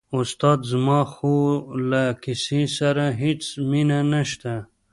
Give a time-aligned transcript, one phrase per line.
[0.19, 1.35] استاده زما خو
[1.89, 4.53] له کیسې سره هېڅ مینه نشته.